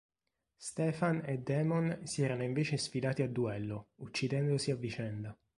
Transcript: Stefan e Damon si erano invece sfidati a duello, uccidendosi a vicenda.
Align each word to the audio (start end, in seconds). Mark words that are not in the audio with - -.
Stefan 0.57 1.21
e 1.23 1.37
Damon 1.43 1.99
si 2.05 2.23
erano 2.23 2.41
invece 2.41 2.75
sfidati 2.75 3.21
a 3.21 3.27
duello, 3.29 3.89
uccidendosi 3.97 4.71
a 4.71 4.75
vicenda. 4.75 5.39